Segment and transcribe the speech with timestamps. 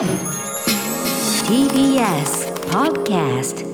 [0.00, 0.08] TBS
[2.70, 3.66] Podcast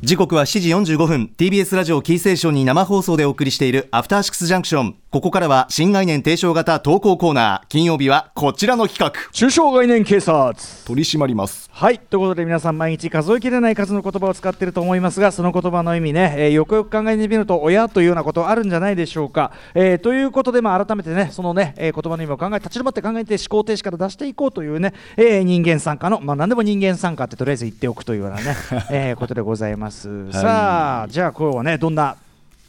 [0.00, 1.30] 時刻は7時45分。
[1.36, 4.99] TBS ラジオキーセーションに生放送でお送りしているアフターシックスジャンクション。
[5.10, 7.68] ここからは新概念提唱型投稿コーナー。
[7.68, 9.32] 金曜日はこちらの企画。
[9.32, 10.54] 中小概念警察。
[10.86, 11.68] 取り締まります。
[11.72, 11.98] はい。
[11.98, 28.56] ということで皆さん毎日数えきれない数の言葉を使っていると思いますがその言葉の意味ね、えーよくよく考えてみると親というようなことあるんじゃないでしょうか、えーということで、まあ、改めてねそのね、えー言葉の意味を考え立ち止まって考えて思考停止から出していこうというね、えー人間参加のまあ何でも人間参加ってとりあえず言っておくというようなね、
[28.92, 32.14] えーことでございます、 さあじゃあ今日はねどんな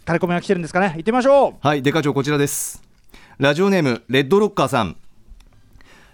[0.03, 0.93] タレコミが来てるんですかね。
[0.95, 1.53] 行ってみましょう。
[1.61, 2.81] はいデカ長こちらです。
[3.37, 4.95] ラジオネームレッドロッカーさん。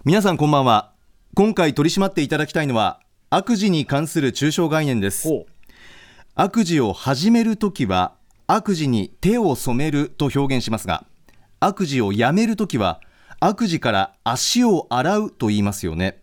[0.04, 0.92] 皆さんこんばんは。
[1.34, 5.28] 今回取り締まっていただきたいのは悪事に関する抽象概念です。
[6.34, 8.12] 悪事を始めるときは
[8.46, 11.04] 悪事に手を染めると表現しますが
[11.58, 13.00] 悪事をやめるときは
[13.40, 16.20] 悪事から足を洗うと言いますよね。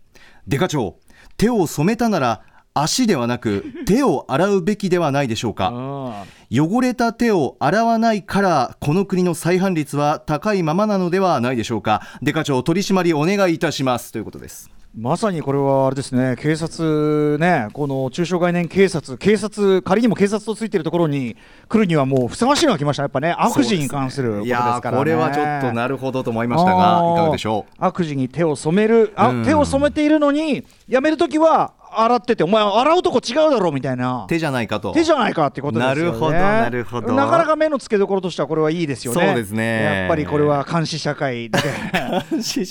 [0.47, 0.97] デカ長
[1.37, 2.43] 手を染めたなら
[2.77, 5.71] 足ではなく手を洗うべきではないでしょうか。
[5.73, 12.01] あ汚れた手を洗わないからこの国の再犯率は高いままなのではないでしょうか。
[12.21, 14.11] デカ長取り締まりお願いいたします。
[14.11, 14.69] ということです。
[14.93, 21.35] まさにこれはあれですね、警察ね、この中小概念警察、警察、仮にも警察とついているところに
[21.67, 24.97] 来るにはもうふさわしいのが来ました、やっぱね、悪事に関することですいやからね。
[24.97, 27.73] ーこれはちょっとなるほどと思いましたがいかがでしょう？
[27.77, 29.43] 悪事に手を染める、あうん。
[29.43, 34.25] 手を染めているのに、やめるときは洗ってて、お前、洗うとこ違うだろみたいな。
[34.27, 36.01] 手じゃないかと手じゃないかってことですよね。
[36.01, 39.25] なるほどなるほどなかなか目の付けどころとしてはこれはいいですよね。
[39.25, 41.59] そうですねやっぱりこれは監視社会で。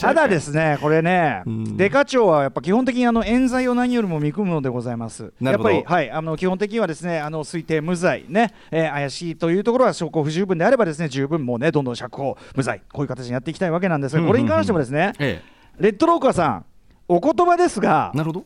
[0.01, 5.33] ただですね、これね、うんデカ長はやっぱ基本的にあの冤罪を何よりも見込むのでございます。
[5.41, 15.43] なるほどやっぱり、はい、あの基本的にはですね、あの推定無罪、ね、えー怪しいというところは証拠不十分であればですね、十分もうね、どんどん釈放、無罪、こういう形にやっていきたいわけなんですが、これに関してもですね、え
[15.79, 16.65] レッドローカーさん、
[17.09, 18.45] お言葉ですがえ、なるほど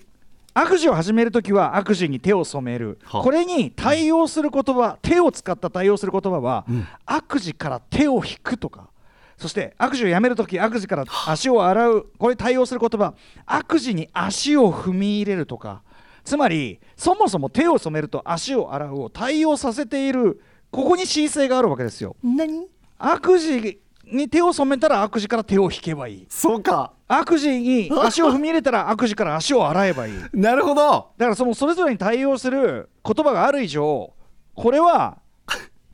[0.61, 6.87] 悪事を始めるときは悪事に手を染める、はこれに対応する言葉、手を使った対応する言葉は、うん。
[7.07, 8.89] 悪事から手を引くとか、
[9.37, 13.15] そして悪事をやめるとき、悪事から足を洗う、これに対応する言葉、
[13.47, 15.83] 悪事に足を踏み入れるとか、
[16.25, 20.43] つまり、そもそも手を染めると足を洗うを対応させている、
[20.73, 22.17] ここに恣意性があるわけですよ。
[22.25, 22.67] 何？
[22.99, 23.81] 悪事
[24.13, 26.27] に手を染めたら悪事から手を引けばいい。
[26.29, 30.15] そうか悪事に 足を踏み入れたら悪事から足を洗えばいい。
[30.33, 30.83] なるほど
[31.17, 34.13] だからそのそれぞれに対応する言葉がある以上
[34.55, 35.19] これは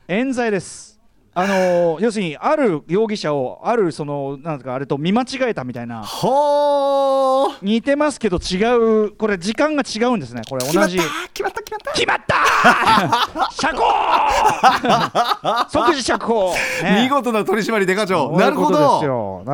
[0.07, 0.94] 冤罪です。
[1.37, 6.05] あのー要するにある容疑者をあるそのなんかあれと見間違えたみたいな。
[7.61, 10.97] 似てますけど違うこれ時間が違うんですねこれ同じ。
[11.33, 12.35] 決まった決まった決まった。
[13.51, 13.85] 釈放！
[15.69, 16.53] 即時釈放、
[16.83, 17.03] ね。
[17.03, 18.31] 見事な取り締まりデカ長。
[18.37, 19.01] なるほど。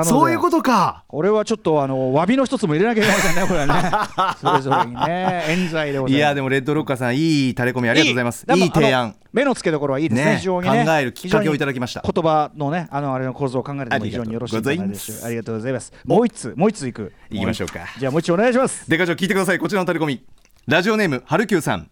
[0.03, 1.03] そういうことか。
[1.07, 3.73] これはちょっとあの詫びの一つも入れなきゃいけませんねこれはね。
[4.39, 6.15] それぞれにね冤罪でございます。
[6.15, 8.45] いやでもレッドロッカーさんいいタレコミありがとうございます。
[8.53, 10.25] いい提案目の付けどころはいいですね。
[10.31, 10.85] ね非常にね。
[10.85, 12.01] 考えるきっかけをいただきました。
[12.01, 15.93] 言葉のねあのあれの構造を考えるのも非常によろしいんじゃないでしょうかありがとうございます。
[16.05, 17.79] もう一つもう一ついく行きましょうか。
[17.97, 18.89] じゃあもう一つお願いします。
[18.89, 20.23] デカ長聞いてくださいこちらのタレコミ。
[20.67, 21.89] ラジオネームはるきゅうさん。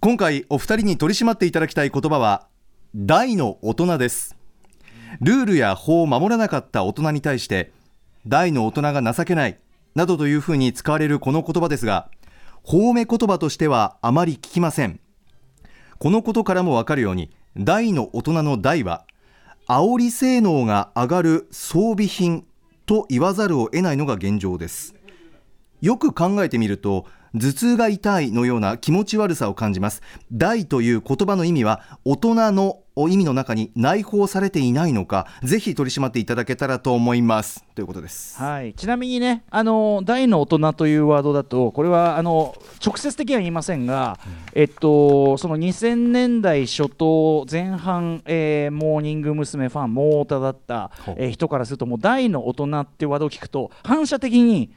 [0.00, 2.46] 今回お二人に取り締まっていただきたい言葉は
[2.94, 4.36] 大の大人です。
[5.20, 7.72] ルールや法を守らなかった大人に対して
[8.26, 9.58] 大の大人が情けない
[9.94, 12.08] などというふうに使われるこの言葉ですが
[12.64, 15.00] 褒め言葉としてはあまり聞きません
[16.02, 19.06] このことからもわかるように大の大人の大は
[19.68, 22.44] 煽り性能が上がる装備品
[22.86, 24.96] と言わざるを得ないのが現状です。
[25.80, 30.02] よく考えてみると頭痛が痛いのような気持ち悪さを感じます。
[30.32, 37.64] 大という言葉の意味は大人の意味の中に内包されていないのかぜひ取り締まっていただけたらと思います。
[37.74, 38.36] ということです。
[38.38, 42.54] はい、ちなみにね、あの大の大人というワードだと、これはあの
[42.84, 44.18] 直接的には言いませんが、
[44.54, 49.68] えっと、その2000年代初頭前半、えーモーニング娘。
[49.68, 54.70] ファン、モータだった、えー人からすると、もう大の大人っていうワードを聞くと、反射的に、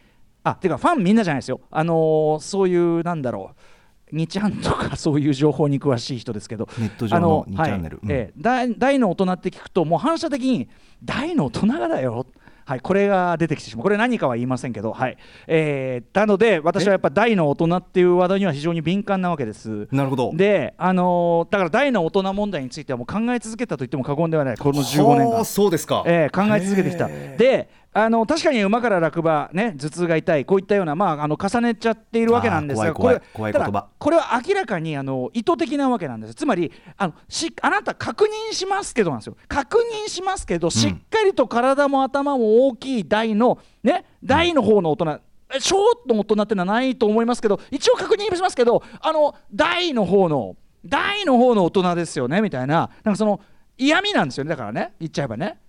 [0.43, 3.74] あてか、ファンみんなじゃないですよ、あのーそういう、なんだろう。
[4.11, 7.99] 日ハンとかそういう情報に詳しい人ですけど、ネット上の2チャンネル。
[8.03, 8.09] うん。
[8.09, 10.69] はいえー大大の大人って聞くともう反射的に
[11.03, 12.25] 大の大人がだよ。
[12.67, 15.17] はい、これが出てきてしまう、これ何かは言いませんけど、はい。
[15.45, 19.87] えーなので、私はやっぱ大の大人っていうワードには非常に敏感なわけです。
[19.91, 20.31] なるほど。
[20.33, 25.29] で、あのーだから大の大人問題についてはもう考え続けたと言っても過言ではない、この15年間。
[25.29, 25.45] はあ。
[25.45, 27.07] そうですか、えー考え続けてきた。
[27.07, 33.87] であの確かに馬から落馬、ね、頭痛が痛い、こういったような、まあ、あの重ねちゃっているわけなんですが、これ怖い言葉。
[33.97, 45.21] これは明らかにあの意図的なわけなんです、つまりあのし、あなた確認しますけどなんですよ、確認しますけど、しっかりと体も頭も大きい大の、ね、大の方の大人、
[45.55, 53.39] えショートの大人ってのはないと思いますけど、一応確認しますけど、あの大の方の、大の方の大人ですよねみたいな、なんかその
[53.77, 55.59] 嫌味なんですよね、だからね、言っちゃえばね。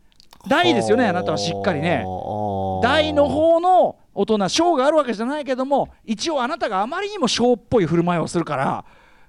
[0.49, 2.05] 大ですよね、あなたはしっかりね。
[2.83, 8.85] 大の方の大人小があるわけじゃないけども一応あなたがあまりにも小っぽい振る舞いをするから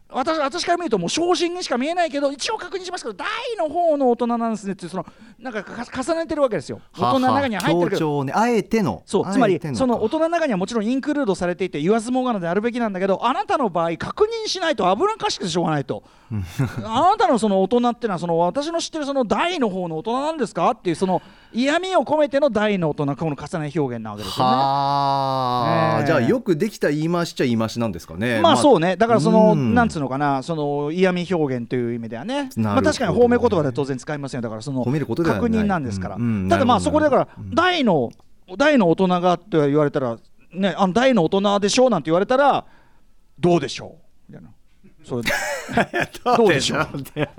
[0.09, 3.27] 私私から見るともう昇進にしか見えないけど一応確認しますけど大
[3.57, 5.05] の方の大人なんですねってその
[5.37, 6.81] なんかか重ねてるわけですよ。
[6.97, 7.91] 大人の中には入ってる。
[7.91, 9.03] けどねあえての。
[9.05, 10.03] そうつまりそのか。
[10.03, 16.03] 大人の中にはもちろんインクルードされていて言わずもがなであるべきなんだけどあなたの場合確認しないと危なっかしくてしょうがないと。
[16.83, 21.21] あなたのその大人っていうのはその私の知ってるその大の方の大人なんですかっていうその
[21.53, 24.51] 嫌味を込めての大の大人この重ね表現なわけですよね。
[24.51, 26.05] はあ、ええ。
[26.05, 28.41] じゃあよくできた言い回しっちゃ言い回しなんですかね。
[28.41, 29.73] まあそうね、だからその、うん。
[29.73, 34.93] なんつうのかな、その嫌味表現という意味ではね、まあ、確かに褒め言葉で当然使いませんよ、だからその確
[35.47, 36.17] 認なんですから、
[36.49, 38.11] ただまあそこでだから、大の
[38.57, 40.17] 大の大人がって言われたら、
[40.53, 42.65] ね、あの大の大人でしょうなんて言われたら、
[43.39, 43.97] どうでしょ
[44.29, 44.31] う？
[44.31, 44.51] みたいな。
[45.03, 45.23] それ
[46.37, 46.87] どうでしょう。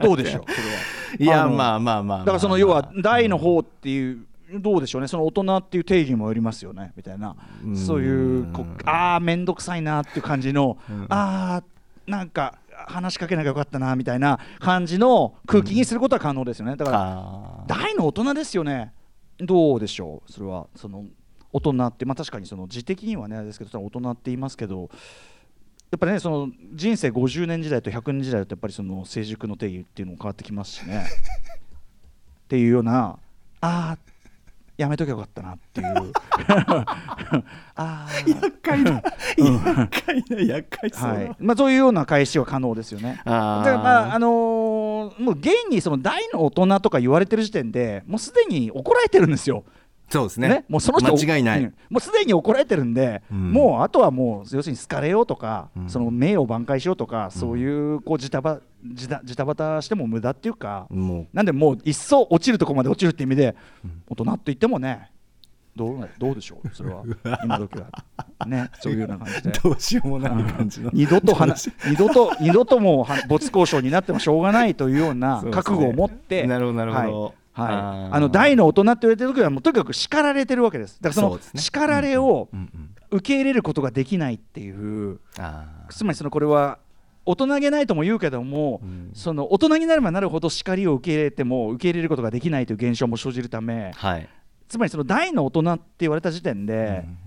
[0.02, 0.42] どうでしょう？
[0.52, 0.78] それは。
[1.18, 2.18] いやまあまあまあまあ。
[2.20, 4.18] だからその要は大の方っていう
[4.54, 5.08] どうでしょうね。
[5.08, 6.92] その大人っていう定義にもよりますよね。
[6.96, 7.36] みたいな。
[7.64, 7.76] うん。
[7.76, 8.46] そういう
[8.84, 10.78] ああ面倒くさいなっていう感じの、
[11.08, 11.64] ああ
[12.08, 16.76] なんか話しかけなきゃよかったなみたいな感じの空気にすることは可能ですよね。
[16.76, 18.92] だから大の大人ですよね。
[19.38, 20.32] どうでしょう？
[20.32, 20.66] それは。
[20.74, 21.04] その
[21.52, 24.90] 大人ってまあ確かにその字的にはねあれですけど大人って言いますけど
[25.90, 31.06] やっぱりねその人生50年時代と100年時代だとやっぱりその成熟の定義っていうのも変わってきますしね。
[32.44, 33.18] っていうような
[33.60, 33.98] ああ
[34.78, 35.86] やめときゃよかったなっていう。
[36.54, 36.84] あ
[37.74, 39.02] あ厄介な
[39.36, 41.36] 厄介な厄介そうな、はい。
[41.40, 43.16] まあ、そういうような返しは可能ですよね。
[43.18, 44.88] だからまああのー
[45.18, 49.64] もう現にその大の大人とか言われてる時点でもうすでに怒られてるんですよ。
[50.08, 50.48] そうですね。
[50.48, 51.74] ね、もうその人間違いない、うん。
[51.90, 53.52] もうすでに怒られてるんで、うん。
[53.52, 55.88] もうあとはもう要するに好かれようとか、うん。
[55.90, 60.86] その名誉を挽回しようとか、そういうこうジタバジタジタバタしても無駄っていうか、
[61.32, 63.54] なんでもう一層落ちるところまで落ちるって意味で、
[64.08, 65.10] 大人って言ってもね
[65.78, 67.04] どうどうでしょうそれは。
[67.44, 68.46] 今時は。
[68.46, 69.50] ねそういうような感じで。
[69.62, 70.90] どうしようもない感じの。
[70.92, 77.22] 二度と話二度と二度ともうは没交渉になってもしょうがないというような覚悟を持って、なるほどなるほど。
[77.22, 77.32] はい。
[77.47, 77.72] あはい。
[77.72, 78.14] ー。
[78.14, 80.98] あの大の大人って言われてる時はもうとにかく叱られてるわけです。
[81.00, 82.48] だからその叱られを
[83.10, 85.20] 受け入れることができないっていう。
[85.90, 86.78] つまりそのこれは
[87.24, 89.10] 大人げないとも言うけども、うん。
[89.14, 94.28] その大人になればなるほど叱りを受け入れても受け入れることができないという現象も生じるためはい。
[94.68, 97.18] つまりその大の大人って言われた時点で、うん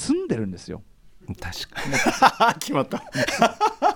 [0.00, 0.82] 積んでるんですよ
[1.26, 2.54] 確かに。
[2.58, 3.02] 決まった。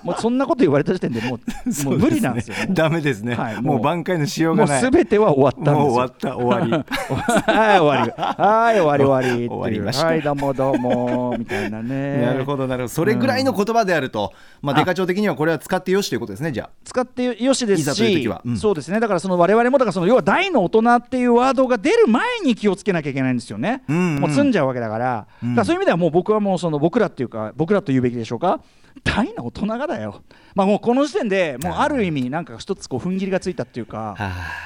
[0.03, 1.41] もうそんなこと言われた時点でもう
[1.85, 2.69] もう無理なんですよ、ね。
[2.71, 4.82] ダメですね、はいもうもう挽回のしようもうがない。
[4.82, 5.79] すべては終わったんですよ。
[5.79, 6.37] もう終わった。
[6.37, 6.85] 終わ
[7.55, 8.12] はい終わり。
[8.17, 9.49] はい終わり終わり。
[9.49, 10.06] 終わりました。
[10.06, 12.17] はいどうもどうもみたいなね。
[12.19, 12.88] りなるほどなるほど。
[12.88, 14.32] それぐらいの言葉であると、
[14.62, 19.00] まああデカ長的にはこれは使ってよしということですねじゃ使ってよしですしそうですね。
[19.00, 23.82] だからその我々もだからその要は大の大人っていうワードが出る前に気をつけなきゃいけないんですよね。
[23.88, 23.97] うん。
[23.97, 25.27] うんもう積んじゃうわけだから。
[25.43, 25.55] うん。
[25.55, 28.61] だからそういう意味ではもう僕はもうその僕らっていうか僕らと言うべきでしょうか？
[29.03, 30.23] 大の大人がだよ。
[30.55, 34.15] まあもうこの時点でもうある意味なんか一つこう踏ん切りがついたっていうか。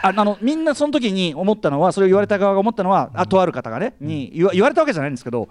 [0.02, 0.12] あ。
[0.12, 5.48] のみんなその時に思ったのはそれを言われた側が思ったのは、あとある方がね、に言わ言われたわけじゃないんですけど、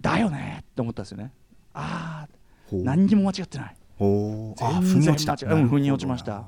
[0.00, 1.32] だよねって思ったんですよね。
[1.74, 2.28] ああ
[2.72, 3.76] 何にも間違ってない。
[3.98, 5.54] おーあ腑に落ちた。
[5.54, 6.44] うん腑に落ちました。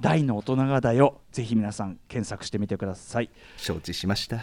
[0.00, 1.20] 大の大人がだよ。
[1.32, 3.30] ぜひ皆さん検索してみてください。
[3.56, 4.38] 承知しました。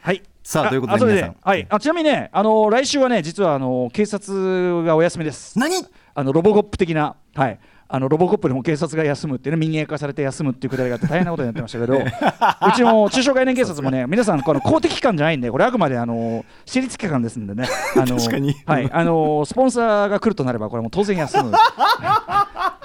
[0.00, 1.36] はいさあということで皆さん。
[1.42, 5.58] はい、あちなみにねあの来週はね実はあの警察がお休みです。
[5.58, 5.74] 何？
[6.14, 17.68] あのロボコップ的な、はい、あのロボコップでも警察が休むっていうね民営化されて休むっていうくだりがあって大変なことになってましたけど うちの中小概念警察もね皆さんこの公的機関じゃないんでこれあくまであの私立機関ですんでね。
[17.94, 18.54] あの確かに。
[18.64, 21.52] はい、あのスポンサーが来るとなればこれもう当然休む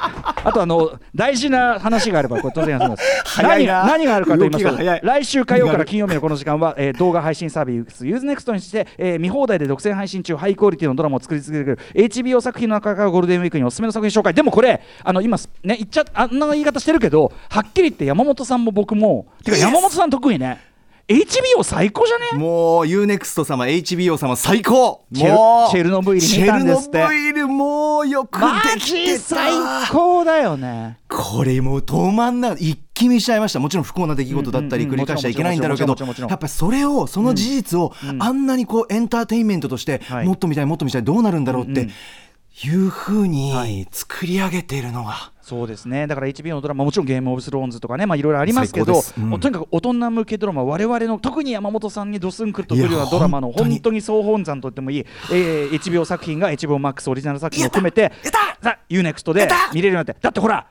[0.43, 3.03] あとあの大事な話があればこれ当然休みます。
[3.41, 14.33] 何何があるかと言いますと来週火曜から金曜日のこの時間は、えー動画配信サービス UseNext にして、えー見放題で独占配信中ハイクオリティのドラマを作り続ける HBO 作品の中からゴールデンウィークにおすすめの作品紹介。
[14.33, 20.59] でもこれあの今ね言っちゃあんな言い方してるけどはっきり言って山本さんも僕もてか山本さん得意ね
[21.05, 22.39] HBO 最高じゃね？
[22.39, 25.05] もう UNEXT 様 HBO 様最高！
[25.13, 26.91] チェルもうチェルノブイリ見たんですって。
[26.91, 29.17] チェルノブイリもうよくマできて。
[29.17, 30.99] ジ最た高だよね。
[31.09, 33.59] これもう止まんない一気見しちゃいました。
[33.59, 35.93] もちろん不幸な出来事だったり繰り返しちゃいけないんだろうけど
[36.29, 40.25] やっぱりそれをその事実をあんなにこうエンターテインメントとしてはい。
[40.25, 42.69] もっと見たいもっと見たいどうなるんだろうってい。
[42.69, 46.07] うふうはにい作り上げているのがそうですね。
[46.07, 49.29] だから HBO のドラマもちろんゲームオブスローンズとかねまあいろいろありますけど、うん。
[49.29, 54.01] もうとにかく大人向けドラマ我々の特に山本さんにドスンクルとくるようなドラマの本当に。
[54.01, 60.67] 総本山と言ってもいい、えー、HBO 作品が HBO Max オリジナル作品を含めてさ UNEXT で見れるようになってだってほら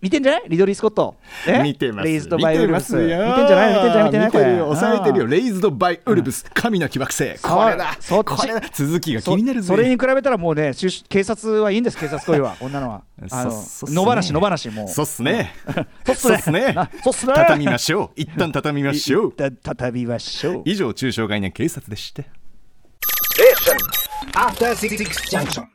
[0.00, 0.42] 見てんじゃない？
[0.48, 1.16] リドリー・スコット。
[1.48, 1.62] え？
[1.62, 2.06] 見てます。
[2.08, 2.94] レイズド・バイ・ウルブス。
[2.94, 3.26] 見てますよ。
[3.26, 3.74] 見てんじゃない？
[3.74, 4.04] 見てんじゃない？
[4.04, 4.30] 見てない？
[4.30, 5.24] これ抑えてるよ。
[5.24, 6.44] うんレイズドバイウルブス。
[6.52, 7.38] 神なき惑星。
[7.40, 7.96] これだ。
[8.00, 8.36] そっち。
[8.36, 8.60] これだ。
[8.70, 9.66] 続きが気になるぜ。
[9.68, 10.72] そそれに比べたらもうね
[11.08, 12.54] 警察はいいんです警察行為は。
[12.60, 13.02] 女のは。
[13.30, 13.50] あの
[13.88, 14.84] 野放し野放しも。
[14.84, 15.54] うそうっすね。
[16.16, 16.74] そうっすね。
[16.76, 17.32] あそうっすね。
[17.34, 18.10] 畳みましょう。
[18.16, 19.32] 一旦畳みましょう。
[19.32, 20.62] た畳みましょう。
[20.64, 22.22] 以上中小概念警察でした
[24.34, 24.96] After Six
[25.30, 25.66] Junction.